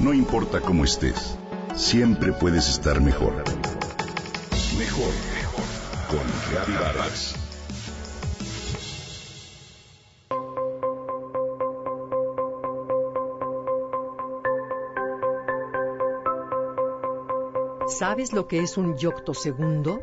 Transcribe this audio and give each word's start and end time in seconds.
No 0.00 0.14
importa 0.14 0.62
cómo 0.62 0.84
estés, 0.84 1.36
siempre 1.74 2.32
puedes 2.32 2.70
estar 2.70 3.02
mejor. 3.02 3.34
Mejor, 4.78 5.12
mejor. 5.34 5.64
Con 6.08 6.26
Reavivadas. 6.50 7.34
¿Sabes 17.86 18.32
lo 18.32 18.48
que 18.48 18.60
es 18.60 18.78
un 18.78 18.96
yoctosegundo? 18.96 20.00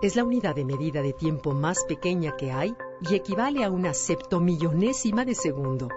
Es 0.00 0.16
la 0.16 0.24
unidad 0.24 0.54
de 0.54 0.64
medida 0.64 1.02
de 1.02 1.12
tiempo 1.12 1.52
más 1.52 1.84
pequeña 1.84 2.36
que 2.36 2.52
hay 2.52 2.74
y 3.02 3.14
equivale 3.14 3.64
a 3.64 3.70
una 3.70 3.92
septomillonésima 3.92 5.26
de 5.26 5.34
segundo. 5.34 5.88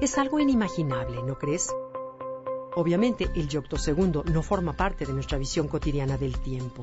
Es 0.00 0.16
algo 0.16 0.40
inimaginable, 0.40 1.22
¿no 1.22 1.36
crees? 1.36 1.70
Obviamente, 2.76 3.30
el 3.34 3.48
yoctosegundo 3.48 4.24
no 4.24 4.42
forma 4.42 4.72
parte 4.72 5.06
de 5.06 5.12
nuestra 5.12 5.38
visión 5.38 5.68
cotidiana 5.68 6.18
del 6.18 6.38
tiempo. 6.40 6.82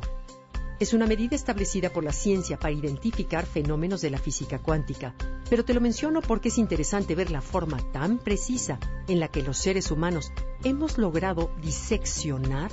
Es 0.79 0.93
una 0.93 1.05
medida 1.05 1.35
establecida 1.35 1.91
por 1.91 2.03
la 2.03 2.13
ciencia 2.13 2.57
para 2.57 2.73
identificar 2.73 3.45
fenómenos 3.45 4.01
de 4.01 4.09
la 4.09 4.17
física 4.17 4.57
cuántica, 4.59 5.13
pero 5.49 5.63
te 5.63 5.73
lo 5.73 5.81
menciono 5.81 6.21
porque 6.21 6.47
es 6.49 6.57
interesante 6.57 7.13
ver 7.13 7.29
la 7.29 7.41
forma 7.41 7.77
tan 7.91 8.17
precisa 8.17 8.79
en 9.07 9.19
la 9.19 9.27
que 9.27 9.43
los 9.43 9.57
seres 9.57 9.91
humanos 9.91 10.31
hemos 10.63 10.97
logrado 10.97 11.51
diseccionar 11.61 12.71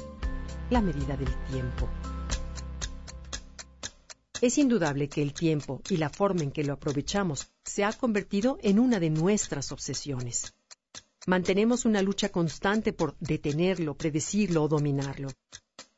la 0.70 0.80
medida 0.80 1.16
del 1.16 1.34
tiempo. 1.50 1.88
Es 4.40 4.56
indudable 4.56 5.08
que 5.08 5.20
el 5.20 5.34
tiempo 5.34 5.82
y 5.90 5.96
la 5.96 6.08
forma 6.08 6.44
en 6.44 6.52
que 6.52 6.62
lo 6.62 6.74
aprovechamos 6.74 7.48
se 7.64 7.84
ha 7.84 7.92
convertido 7.92 8.58
en 8.62 8.78
una 8.78 9.00
de 9.00 9.10
nuestras 9.10 9.72
obsesiones. 9.72 10.54
Mantenemos 11.28 11.84
una 11.84 12.00
lucha 12.00 12.30
constante 12.30 12.94
por 12.94 13.14
detenerlo, 13.20 13.94
predecirlo 13.94 14.62
o 14.62 14.68
dominarlo. 14.68 15.28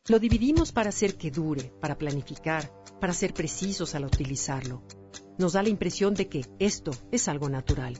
Lo 0.09 0.19
dividimos 0.19 0.73
para 0.73 0.89
hacer 0.89 1.15
que 1.15 1.31
dure, 1.31 1.73
para 1.81 1.97
planificar, 1.97 2.69
para 3.01 3.13
ser 3.13 3.33
precisos 3.33 3.95
al 3.95 4.07
utilizarlo. 4.07 4.83
Nos 5.39 5.53
da 5.53 5.63
la 5.63 5.69
impresión 5.69 6.15
de 6.15 6.27
que 6.29 6.45
esto 6.59 6.91
es 7.13 7.29
algo 7.29 7.49
natural. 7.49 7.97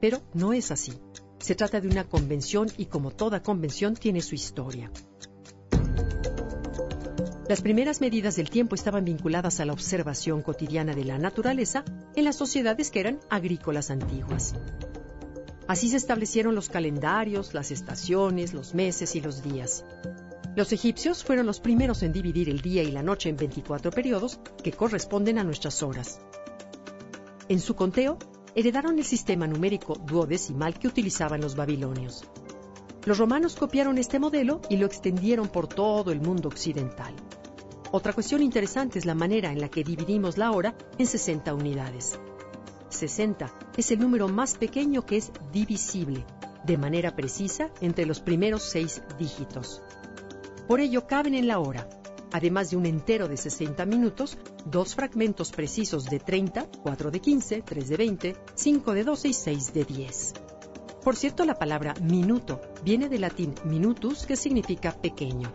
Pero 0.00 0.22
no 0.32 0.52
es 0.52 0.70
así. 0.70 0.92
Se 1.40 1.56
trata 1.56 1.80
de 1.80 1.88
una 1.88 2.08
convención 2.08 2.68
y 2.76 2.86
como 2.86 3.10
toda 3.10 3.42
convención 3.42 3.96
tiene 3.96 4.20
su 4.20 4.36
historia. 4.36 4.92
Las 7.48 7.62
primeras 7.62 8.00
medidas 8.00 8.36
del 8.36 8.48
tiempo 8.48 8.76
estaban 8.76 9.04
vinculadas 9.04 9.58
a 9.58 9.64
la 9.64 9.72
observación 9.72 10.42
cotidiana 10.42 10.94
de 10.94 11.04
la 11.04 11.18
naturaleza 11.18 11.84
en 12.14 12.22
las 12.22 12.36
sociedades 12.36 12.92
que 12.92 13.00
eran 13.00 13.18
agrícolas 13.28 13.90
antiguas. 13.90 14.54
Así 15.72 15.88
se 15.88 15.96
establecieron 15.96 16.54
los 16.54 16.68
calendarios, 16.68 17.54
las 17.54 17.70
estaciones, 17.70 18.52
los 18.52 18.74
meses 18.74 19.16
y 19.16 19.22
los 19.22 19.42
días. 19.42 19.86
Los 20.54 20.70
egipcios 20.70 21.24
fueron 21.24 21.46
los 21.46 21.60
primeros 21.60 22.02
en 22.02 22.12
dividir 22.12 22.50
el 22.50 22.60
día 22.60 22.82
y 22.82 22.90
la 22.90 23.02
noche 23.02 23.30
en 23.30 23.36
24 23.36 23.90
periodos 23.90 24.38
que 24.62 24.72
corresponden 24.72 25.38
a 25.38 25.44
nuestras 25.44 25.82
horas. 25.82 26.20
En 27.48 27.58
su 27.58 27.74
conteo, 27.74 28.18
heredaron 28.54 28.98
el 28.98 29.04
sistema 29.06 29.46
numérico 29.46 29.94
duodecimal 29.94 30.78
que 30.78 30.88
utilizaban 30.88 31.40
los 31.40 31.56
babilonios. 31.56 32.22
Los 33.06 33.16
romanos 33.16 33.56
copiaron 33.56 33.96
este 33.96 34.18
modelo 34.18 34.60
y 34.68 34.76
lo 34.76 34.84
extendieron 34.84 35.48
por 35.48 35.68
todo 35.68 36.12
el 36.12 36.20
mundo 36.20 36.50
occidental. 36.50 37.14
Otra 37.92 38.12
cuestión 38.12 38.42
interesante 38.42 38.98
es 38.98 39.06
la 39.06 39.14
manera 39.14 39.50
en 39.50 39.60
la 39.62 39.70
que 39.70 39.84
dividimos 39.84 40.36
la 40.36 40.50
hora 40.50 40.76
en 40.98 41.06
60 41.06 41.54
unidades. 41.54 42.20
60 42.92 43.52
es 43.76 43.90
el 43.90 43.98
número 43.98 44.28
más 44.28 44.54
pequeño 44.56 45.04
que 45.04 45.16
es 45.16 45.32
divisible, 45.52 46.24
de 46.64 46.78
manera 46.78 47.16
precisa, 47.16 47.70
entre 47.80 48.06
los 48.06 48.20
primeros 48.20 48.62
seis 48.62 49.02
dígitos. 49.18 49.82
Por 50.68 50.80
ello 50.80 51.06
caben 51.06 51.34
en 51.34 51.48
la 51.48 51.58
hora, 51.58 51.88
además 52.32 52.70
de 52.70 52.76
un 52.76 52.86
entero 52.86 53.28
de 53.28 53.36
60 53.36 53.84
minutos, 53.86 54.38
dos 54.64 54.94
fragmentos 54.94 55.50
precisos 55.52 56.06
de 56.06 56.18
30, 56.18 56.68
4 56.82 57.10
de 57.10 57.20
15, 57.20 57.62
3 57.62 57.88
de 57.88 57.96
20, 57.96 58.36
5 58.54 58.94
de 58.94 59.04
12 59.04 59.28
y 59.28 59.32
6 59.32 59.74
de 59.74 59.84
10. 59.84 60.34
Por 61.04 61.16
cierto, 61.16 61.44
la 61.44 61.54
palabra 61.54 61.94
minuto 62.00 62.60
viene 62.84 63.08
del 63.08 63.22
latín 63.22 63.54
minutus, 63.64 64.24
que 64.24 64.36
significa 64.36 64.92
pequeño. 64.92 65.52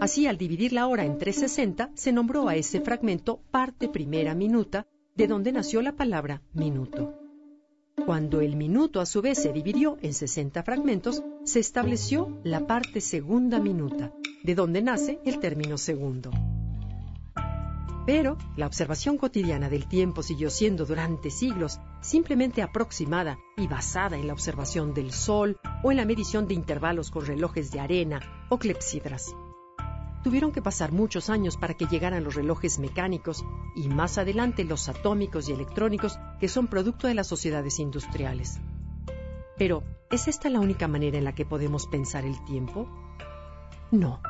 Así, 0.00 0.26
al 0.26 0.36
dividir 0.36 0.72
la 0.72 0.88
hora 0.88 1.04
entre 1.04 1.32
60, 1.32 1.90
se 1.94 2.12
nombró 2.12 2.48
a 2.48 2.56
ese 2.56 2.80
fragmento 2.80 3.40
parte 3.50 3.88
primera 3.88 4.34
minuta, 4.34 4.86
de 5.16 5.26
donde 5.26 5.52
nació 5.52 5.82
la 5.82 5.92
palabra 5.92 6.42
minuto. 6.52 7.14
Cuando 8.04 8.40
el 8.40 8.56
minuto 8.56 9.00
a 9.00 9.06
su 9.06 9.22
vez 9.22 9.42
se 9.42 9.52
dividió 9.52 9.96
en 10.02 10.12
60 10.12 10.62
fragmentos, 10.62 11.22
se 11.44 11.58
estableció 11.60 12.38
la 12.44 12.66
parte 12.66 13.00
segunda 13.00 13.58
minuta, 13.58 14.12
de 14.44 14.54
donde 14.54 14.82
nace 14.82 15.18
el 15.24 15.40
término 15.40 15.78
segundo. 15.78 16.30
Pero 18.04 18.36
la 18.56 18.66
observación 18.66 19.16
cotidiana 19.16 19.68
del 19.68 19.88
tiempo 19.88 20.22
siguió 20.22 20.50
siendo 20.50 20.84
durante 20.84 21.30
siglos 21.30 21.80
simplemente 22.00 22.62
aproximada 22.62 23.38
y 23.56 23.66
basada 23.66 24.16
en 24.16 24.28
la 24.28 24.32
observación 24.34 24.94
del 24.94 25.10
sol 25.10 25.58
o 25.82 25.90
en 25.90 25.96
la 25.96 26.04
medición 26.04 26.46
de 26.46 26.54
intervalos 26.54 27.10
con 27.10 27.26
relojes 27.26 27.72
de 27.72 27.80
arena 27.80 28.20
o 28.48 28.58
clepsidras 28.58 29.34
tuvieron 30.26 30.50
que 30.50 30.60
pasar 30.60 30.90
muchos 30.90 31.30
años 31.30 31.56
para 31.56 31.74
que 31.74 31.86
llegaran 31.86 32.24
los 32.24 32.34
relojes 32.34 32.80
mecánicos 32.80 33.44
y 33.76 33.86
más 33.86 34.18
adelante 34.18 34.64
los 34.64 34.88
atómicos 34.88 35.48
y 35.48 35.52
electrónicos 35.52 36.18
que 36.40 36.48
son 36.48 36.66
producto 36.66 37.06
de 37.06 37.14
las 37.14 37.28
sociedades 37.28 37.78
industriales. 37.78 38.58
Pero, 39.56 39.84
¿es 40.10 40.26
esta 40.26 40.50
la 40.50 40.58
única 40.58 40.88
manera 40.88 41.16
en 41.16 41.22
la 41.22 41.32
que 41.32 41.46
podemos 41.46 41.86
pensar 41.86 42.24
el 42.24 42.44
tiempo? 42.44 42.88
No. 43.92 44.20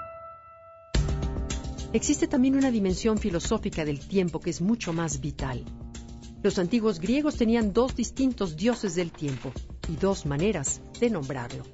Existe 1.94 2.28
también 2.28 2.56
una 2.56 2.70
dimensión 2.70 3.16
filosófica 3.16 3.86
del 3.86 4.06
tiempo 4.06 4.38
que 4.38 4.50
es 4.50 4.60
mucho 4.60 4.92
más 4.92 5.22
vital. 5.22 5.64
Los 6.42 6.58
antiguos 6.58 7.00
griegos 7.00 7.36
tenían 7.36 7.72
dos 7.72 7.96
distintos 7.96 8.54
dioses 8.54 8.96
del 8.96 9.12
tiempo 9.12 9.50
y 9.88 9.96
dos 9.96 10.26
maneras 10.26 10.82
de 11.00 11.08
nombrarlo. 11.08 11.64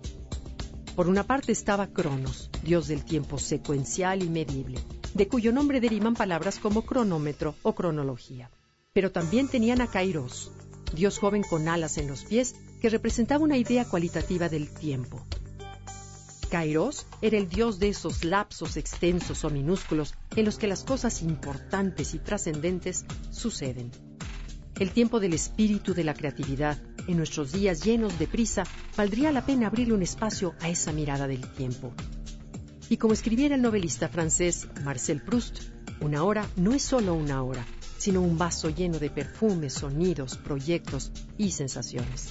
Por 0.96 1.08
una 1.08 1.24
parte 1.24 1.52
estaba 1.52 1.86
Cronos, 1.86 2.50
dios 2.62 2.86
del 2.86 3.02
tiempo 3.02 3.38
secuencial 3.38 4.22
y 4.22 4.28
medible, 4.28 4.78
de 5.14 5.26
cuyo 5.26 5.50
nombre 5.50 5.80
derivan 5.80 6.14
palabras 6.14 6.58
como 6.58 6.84
cronómetro 6.84 7.54
o 7.62 7.74
cronología. 7.74 8.50
Pero 8.92 9.10
también 9.10 9.48
tenían 9.48 9.80
a 9.80 9.86
Kairos, 9.86 10.52
dios 10.94 11.18
joven 11.18 11.44
con 11.48 11.66
alas 11.66 11.96
en 11.96 12.08
los 12.08 12.24
pies, 12.24 12.56
que 12.82 12.90
representaba 12.90 13.42
una 13.42 13.56
idea 13.56 13.86
cualitativa 13.86 14.50
del 14.50 14.68
tiempo. 14.68 15.24
Kairos 16.50 17.06
era 17.22 17.38
el 17.38 17.48
dios 17.48 17.78
de 17.78 17.88
esos 17.88 18.22
lapsos 18.22 18.76
extensos 18.76 19.44
o 19.44 19.50
minúsculos 19.50 20.12
en 20.36 20.44
los 20.44 20.58
que 20.58 20.66
las 20.66 20.84
cosas 20.84 21.22
importantes 21.22 22.12
y 22.12 22.18
trascendentes 22.18 23.06
suceden. 23.30 23.90
El 24.82 24.90
tiempo 24.90 25.20
del 25.20 25.32
espíritu 25.32 25.94
de 25.94 26.02
la 26.02 26.12
creatividad, 26.12 26.76
en 27.06 27.16
nuestros 27.16 27.52
días 27.52 27.84
llenos 27.84 28.18
de 28.18 28.26
prisa, 28.26 28.64
valdría 28.96 29.30
la 29.30 29.46
pena 29.46 29.68
abrirle 29.68 29.94
un 29.94 30.02
espacio 30.02 30.56
a 30.60 30.68
esa 30.68 30.90
mirada 30.92 31.28
del 31.28 31.40
tiempo. 31.52 31.92
Y 32.88 32.96
como 32.96 33.14
escribiera 33.14 33.54
el 33.54 33.62
novelista 33.62 34.08
francés 34.08 34.66
Marcel 34.82 35.22
Proust, 35.22 35.60
una 36.00 36.24
hora 36.24 36.44
no 36.56 36.72
es 36.72 36.82
solo 36.82 37.14
una 37.14 37.44
hora, 37.44 37.64
sino 37.96 38.22
un 38.22 38.36
vaso 38.36 38.70
lleno 38.70 38.98
de 38.98 39.08
perfumes, 39.08 39.74
sonidos, 39.74 40.36
proyectos 40.36 41.12
y 41.38 41.52
sensaciones. 41.52 42.30